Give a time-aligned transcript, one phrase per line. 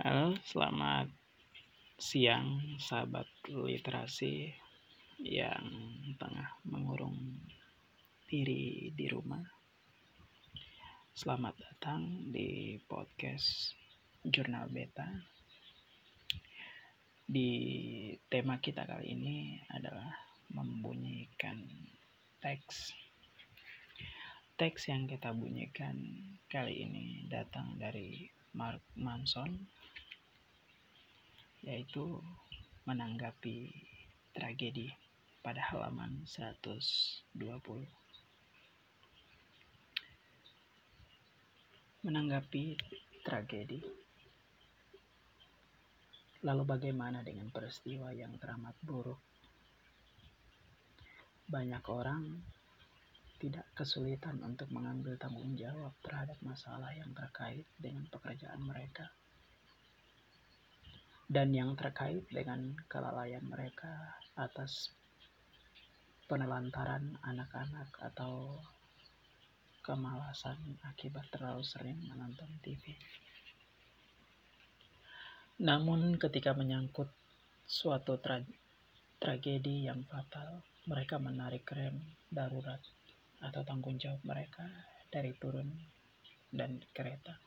[0.00, 1.12] Halo, selamat
[2.00, 4.48] siang sahabat literasi
[5.20, 5.68] yang
[6.16, 7.36] tengah mengurung
[8.24, 9.44] diri di rumah.
[11.12, 13.76] Selamat datang di podcast
[14.24, 15.04] Jurnal Beta.
[17.28, 17.52] Di
[18.32, 20.08] tema kita kali ini adalah
[20.56, 21.68] membunyikan
[22.40, 22.96] teks.
[24.56, 26.00] Teks yang kita bunyikan
[26.48, 28.24] kali ini datang dari
[28.56, 29.81] Mark Manson
[31.62, 32.18] yaitu
[32.82, 33.70] menanggapi
[34.34, 34.90] tragedi
[35.38, 37.22] pada halaman 120.
[42.02, 42.74] Menanggapi
[43.22, 43.78] tragedi.
[46.42, 49.22] Lalu bagaimana dengan peristiwa yang teramat buruk?
[51.46, 52.42] Banyak orang
[53.38, 59.06] tidak kesulitan untuk mengambil tanggung jawab terhadap masalah yang terkait dengan pekerjaan mereka
[61.32, 64.92] dan yang terkait dengan kelalaian mereka atas
[66.28, 68.60] penelantaran anak-anak atau
[69.80, 72.92] kemalasan akibat terlalu sering menonton TV.
[75.64, 77.08] Namun ketika menyangkut
[77.64, 78.44] suatu tra
[79.16, 81.96] tragedi yang fatal, mereka menarik rem
[82.28, 82.84] darurat
[83.40, 84.68] atau tanggung jawab mereka
[85.08, 85.72] dari turun
[86.52, 87.40] dan kereta.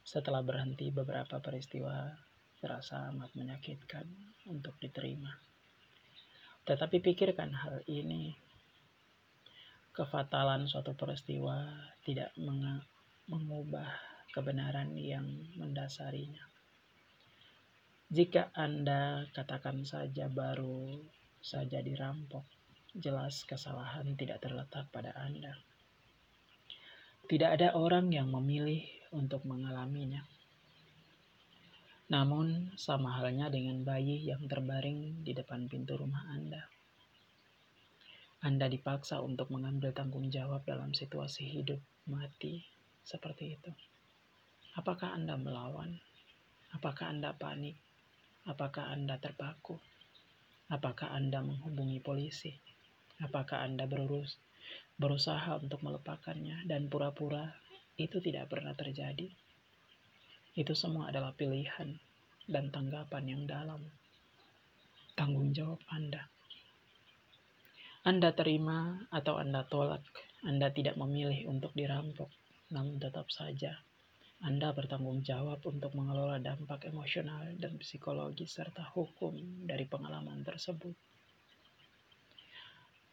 [0.00, 2.25] Setelah berhenti beberapa peristiwa
[2.66, 4.10] terasa amat menyakitkan
[4.50, 5.30] untuk diterima.
[6.66, 8.34] Tetapi pikirkan hal ini.
[9.94, 11.62] Kefatalan suatu peristiwa
[12.02, 12.34] tidak
[13.30, 13.86] mengubah
[14.34, 16.42] kebenaran yang mendasarinya.
[18.10, 20.98] Jika Anda katakan saja baru
[21.38, 22.42] saja dirampok,
[22.98, 25.54] jelas kesalahan tidak terletak pada Anda.
[27.30, 28.82] Tidak ada orang yang memilih
[29.14, 30.35] untuk mengalaminya.
[32.06, 36.62] Namun, sama halnya dengan bayi yang terbaring di depan pintu rumah Anda.
[38.46, 42.62] Anda dipaksa untuk mengambil tanggung jawab dalam situasi hidup mati
[43.02, 43.74] seperti itu.
[44.78, 45.98] Apakah Anda melawan?
[46.78, 47.74] Apakah Anda panik?
[48.46, 49.74] Apakah Anda terpaku?
[50.70, 52.54] Apakah Anda menghubungi polisi?
[53.18, 54.38] Apakah Anda berurus,
[54.94, 57.50] berusaha untuk melupakannya dan pura-pura
[57.98, 59.26] itu tidak pernah terjadi?
[60.56, 62.00] Itu semua adalah pilihan
[62.48, 63.84] dan tanggapan yang dalam.
[65.12, 66.32] Tanggung jawab Anda.
[68.08, 70.00] Anda terima atau Anda tolak.
[70.40, 72.32] Anda tidak memilih untuk dirampok,
[72.72, 73.76] namun tetap saja
[74.40, 79.36] Anda bertanggung jawab untuk mengelola dampak emosional dan psikologis serta hukum
[79.68, 80.96] dari pengalaman tersebut.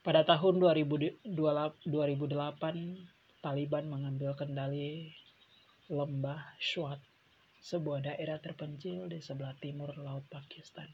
[0.00, 1.28] Pada tahun 2008,
[3.40, 5.12] Taliban mengambil kendali
[5.92, 7.00] lembah Swat,
[7.60, 10.88] sebuah daerah terpencil di sebelah timur laut Pakistan.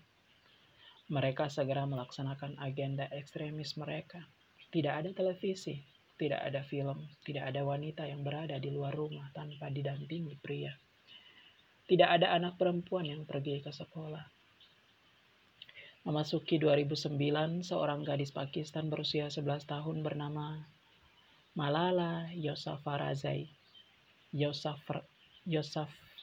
[1.06, 4.26] Mereka segera melaksanakan agenda ekstremis mereka.
[4.74, 5.78] Tidak ada televisi,
[6.18, 10.74] tidak ada film, tidak ada wanita yang berada di luar rumah tanpa didampingi pria.
[11.86, 14.26] Tidak ada anak perempuan yang pergi ke sekolah.
[16.02, 20.66] Memasuki 2009, seorang gadis Pakistan berusia 11 tahun bernama
[21.54, 23.46] Malala Yousafzai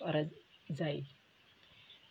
[0.03, 1.07] Yousafzai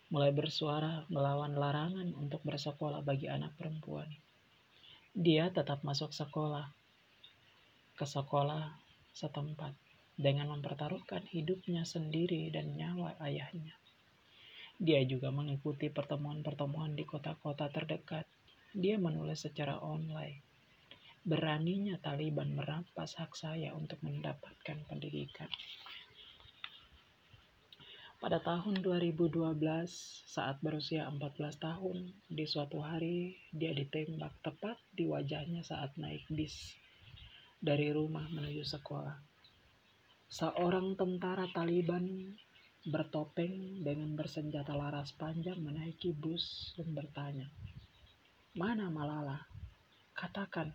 [0.09, 4.09] mulai bersuara melawan larangan untuk bersekolah bagi anak perempuan.
[5.13, 6.73] Dia tetap masuk sekolah
[7.93, 8.73] ke sekolah
[9.13, 9.77] setempat
[10.17, 13.77] dengan mempertaruhkan hidupnya sendiri dan nyawa ayahnya.
[14.81, 18.25] Dia juga mengikuti pertemuan-pertemuan di kota-kota terdekat.
[18.73, 20.41] Dia menulis secara online.
[21.21, 25.49] Beraninya Taliban merampas hak saya untuk mendapatkan pendidikan.
[28.23, 29.35] Pada tahun 2012,
[30.31, 36.71] saat berusia 14 tahun, di suatu hari dia ditembak tepat di wajahnya saat naik bis
[37.59, 39.19] dari rumah menuju sekolah.
[40.31, 42.31] Seorang tentara Taliban
[42.87, 47.51] bertopeng dengan bersenjata laras panjang menaiki bus dan bertanya,
[48.55, 49.43] Mana Malala?
[50.15, 50.71] Katakan,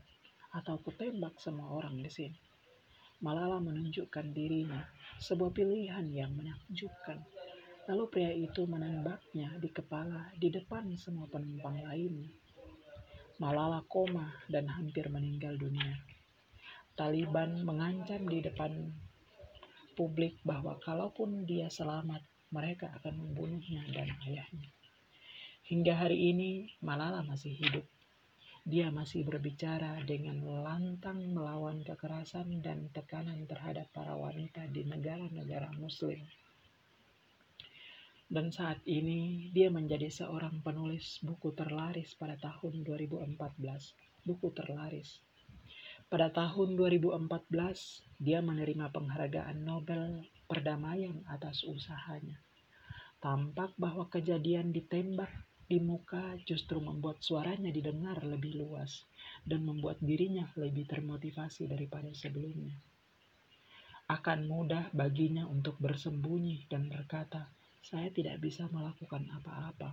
[0.53, 2.48] atau kutembak semua orang di sini.
[3.19, 4.79] Malala menunjukkan dirinya,
[5.19, 7.19] sebuah pilihan yang menakjubkan.
[7.91, 12.31] Lalu pria itu menembaknya di kepala di depan semua penumpang lainnya.
[13.43, 15.99] Malala koma dan hampir meninggal dunia.
[16.95, 18.71] Taliban mengancam di depan
[19.99, 22.23] publik bahwa kalaupun dia selamat,
[22.55, 24.71] mereka akan membunuhnya dan ayahnya.
[25.67, 27.83] Hingga hari ini, Malala masih hidup.
[28.69, 36.21] Dia masih berbicara dengan lantang melawan kekerasan dan tekanan terhadap para wanita di negara-negara Muslim.
[38.29, 43.41] Dan saat ini dia menjadi seorang penulis buku terlaris pada tahun 2014.
[44.29, 45.17] Buku terlaris.
[46.13, 47.25] Pada tahun 2014,
[48.21, 52.37] dia menerima penghargaan Nobel Perdamaian atas usahanya.
[53.17, 59.05] Tampak bahwa kejadian ditembak di muka justru membuat suaranya didengar lebih luas
[59.45, 62.73] dan membuat dirinya lebih termotivasi daripada sebelumnya.
[64.09, 67.53] Akan mudah baginya untuk bersembunyi dan berkata,
[67.85, 69.93] "Saya tidak bisa melakukan apa-apa,"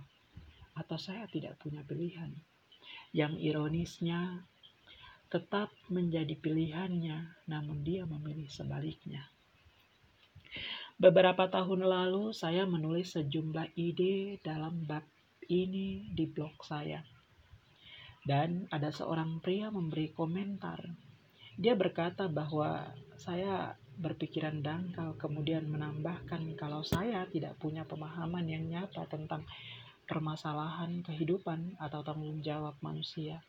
[0.80, 2.32] atau "Saya tidak punya pilihan."
[3.12, 4.40] Yang ironisnya,
[5.28, 9.28] tetap menjadi pilihannya, namun dia memilih sebaliknya.
[10.96, 15.04] Beberapa tahun lalu, saya menulis sejumlah ide dalam bab
[15.50, 17.02] ini di blog saya.
[18.26, 20.82] Dan ada seorang pria memberi komentar.
[21.56, 22.84] Dia berkata bahwa
[23.16, 29.46] saya berpikiran dangkal, kemudian menambahkan kalau saya tidak punya pemahaman yang nyata tentang
[30.06, 33.42] permasalahan kehidupan atau tanggung jawab manusia.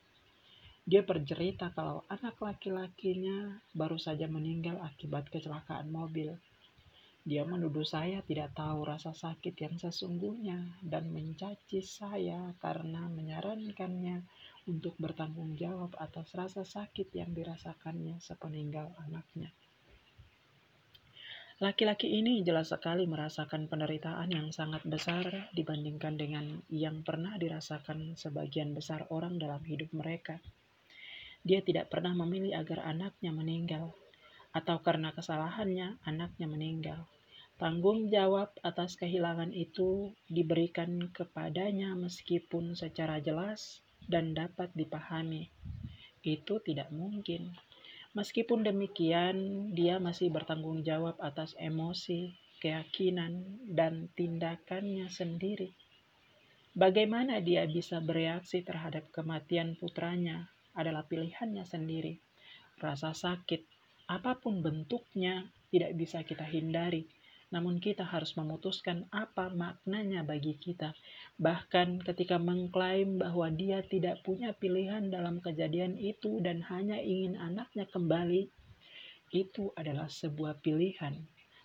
[0.88, 6.32] Dia bercerita kalau anak laki-lakinya baru saja meninggal akibat kecelakaan mobil.
[7.28, 14.24] Dia menuduh saya tidak tahu rasa sakit yang sesungguhnya dan mencaci saya karena menyarankannya
[14.64, 19.52] untuk bertanggung jawab atas rasa sakit yang dirasakannya sepeninggal anaknya.
[21.60, 28.72] Laki-laki ini jelas sekali merasakan penderitaan yang sangat besar dibandingkan dengan yang pernah dirasakan sebagian
[28.72, 30.40] besar orang dalam hidup mereka.
[31.44, 33.92] Dia tidak pernah memilih agar anaknya meninggal,
[34.56, 37.17] atau karena kesalahannya anaknya meninggal.
[37.58, 45.50] Tanggung jawab atas kehilangan itu diberikan kepadanya meskipun secara jelas dan dapat dipahami.
[46.22, 47.58] Itu tidak mungkin.
[48.14, 55.74] Meskipun demikian, dia masih bertanggung jawab atas emosi, keyakinan, dan tindakannya sendiri.
[56.78, 60.46] Bagaimana dia bisa bereaksi terhadap kematian putranya
[60.78, 62.22] adalah pilihannya sendiri.
[62.78, 63.66] Rasa sakit,
[64.14, 70.92] apa pun bentuknya, tidak bisa kita hindari namun kita harus memutuskan apa maknanya bagi kita.
[71.40, 77.88] Bahkan ketika mengklaim bahwa dia tidak punya pilihan dalam kejadian itu dan hanya ingin anaknya
[77.88, 78.52] kembali,
[79.32, 81.16] itu adalah sebuah pilihan.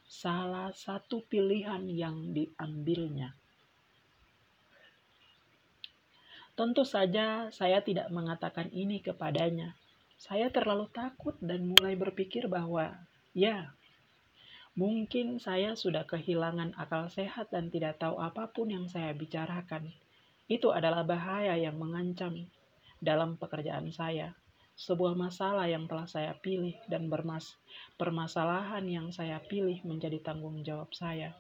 [0.06, 3.34] Salah satu pilihan yang diambilnya.
[6.52, 9.74] Tentu saja saya tidak mengatakan ini kepadanya.
[10.20, 12.92] Saya terlalu takut dan mulai berpikir bahwa,
[13.34, 13.74] ya,
[14.72, 19.92] Mungkin saya sudah kehilangan akal sehat dan tidak tahu apa pun yang saya bicarakan.
[20.48, 22.48] Itu adalah bahaya yang mengancam
[22.96, 24.32] dalam pekerjaan saya.
[24.72, 27.60] Sebuah masalah yang telah saya pilih dan bermas
[28.00, 31.36] permasalahan yang saya pilih menjadi tanggung jawab saya.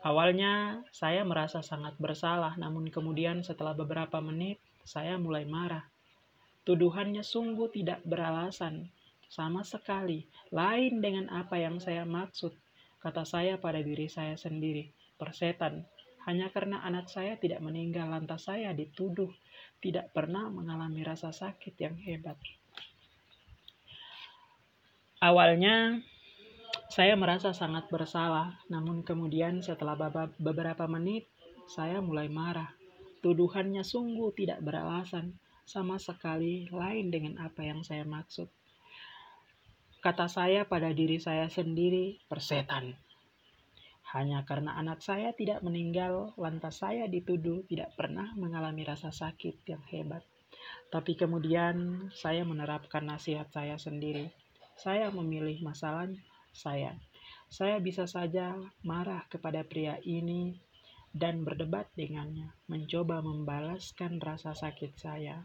[0.00, 5.84] Awalnya saya merasa sangat bersalah, namun kemudian setelah beberapa menit saya mulai marah.
[6.64, 8.88] Tuduhannya sungguh tidak beralasan
[9.30, 12.50] sama sekali lain dengan apa yang saya maksud.
[12.98, 15.86] Kata saya pada diri saya sendiri, persetan.
[16.28, 19.32] Hanya karena anak saya tidak meninggal lantas saya dituduh
[19.80, 22.36] tidak pernah mengalami rasa sakit yang hebat.
[25.24, 26.04] Awalnya
[26.92, 29.96] saya merasa sangat bersalah, namun kemudian setelah
[30.36, 31.30] beberapa menit
[31.70, 32.68] saya mulai marah.
[33.24, 38.50] Tuduhannya sungguh tidak beralasan, sama sekali lain dengan apa yang saya maksud.
[40.00, 42.96] Kata saya pada diri saya sendiri, persetan.
[44.16, 49.84] Hanya karena anak saya tidak meninggal, lantas saya dituduh tidak pernah mengalami rasa sakit yang
[49.92, 50.24] hebat.
[50.88, 54.32] Tapi kemudian saya menerapkan nasihat saya sendiri.
[54.80, 56.08] Saya memilih masalah
[56.56, 56.96] saya.
[57.52, 60.56] Saya bisa saja marah kepada pria ini
[61.12, 65.44] dan berdebat dengannya, mencoba membalaskan rasa sakit saya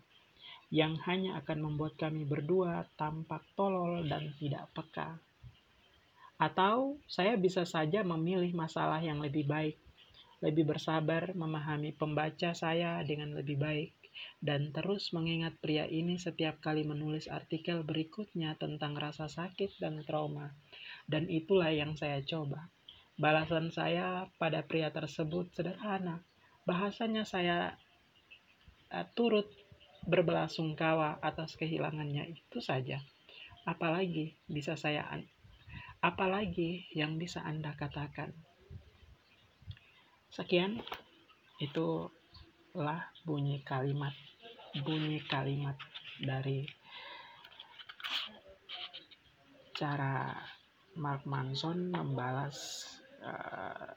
[0.74, 5.20] yang hanya akan membuat kami berdua tampak tolol dan tidak peka.
[6.36, 9.80] Atau saya bisa saja memilih masalah yang lebih baik,
[10.44, 13.96] lebih bersabar memahami pembaca saya dengan lebih baik,
[14.44, 20.52] dan terus mengingat pria ini setiap kali menulis artikel berikutnya tentang rasa sakit dan trauma.
[21.08, 22.68] Dan itulah yang saya coba.
[23.16, 26.20] Balasan saya pada pria tersebut sederhana.
[26.68, 27.80] Bahasanya saya
[28.92, 29.48] uh, turut
[30.06, 33.02] berbelasungkawa atas kehilangannya itu saja.
[33.66, 35.10] Apalagi bisa saya
[36.06, 38.30] apalagi yang bisa Anda katakan.
[40.30, 40.78] Sekian
[41.58, 44.14] itulah bunyi kalimat
[44.84, 45.80] bunyi kalimat
[46.20, 46.68] dari
[49.72, 50.36] cara
[51.00, 52.84] Mark Manson membalas
[53.24, 53.88] uh,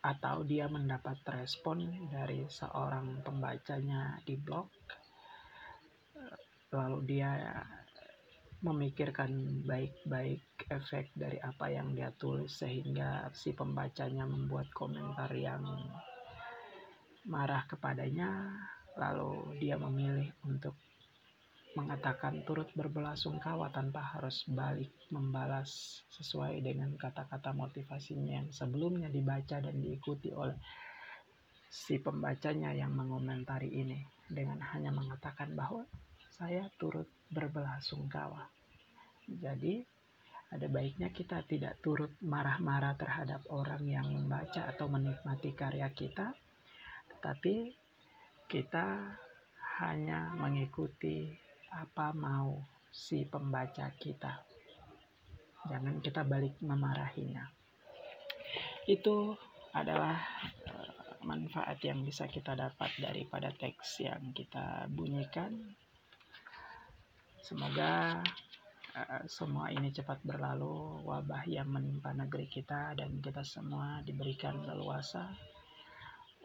[0.00, 4.68] atau dia mendapat respon dari seorang pembacanya di blog
[6.70, 7.30] lalu dia
[8.60, 15.64] memikirkan baik-baik efek dari apa yang dia tulis sehingga si pembacanya membuat komentar yang
[17.24, 18.52] marah kepadanya.
[19.00, 20.76] Lalu dia memilih untuk
[21.78, 29.78] mengatakan turut berbelasungkawa tanpa harus balik membalas sesuai dengan kata-kata motivasinya yang sebelumnya dibaca dan
[29.78, 30.58] diikuti oleh
[31.70, 35.86] si pembacanya yang mengomentari ini dengan hanya mengatakan bahwa
[36.40, 38.48] saya turut berbelasungkawa.
[39.28, 39.84] Jadi
[40.48, 46.32] ada baiknya kita tidak turut marah-marah terhadap orang yang membaca atau menikmati karya kita,
[47.12, 47.76] tetapi
[48.48, 49.20] kita
[49.84, 51.28] hanya mengikuti
[51.76, 52.56] apa mau
[52.88, 54.40] si pembaca kita.
[55.68, 57.44] Jangan kita balik memarahinya.
[58.88, 59.36] Itu
[59.76, 60.16] adalah
[60.66, 65.76] eh, manfaat yang bisa kita dapat daripada teks yang kita bunyikan.
[67.40, 68.20] Semoga
[68.94, 75.24] uh, semua ini cepat berlalu, wabah yang menimpa negeri kita dan kita semua diberikan leluasa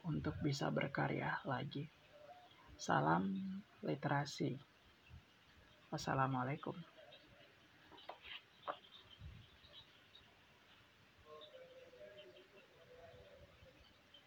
[0.08, 1.84] untuk bisa berkarya lagi.
[2.80, 3.36] Salam
[3.84, 4.56] literasi.
[5.92, 6.95] Wassalamualaikum.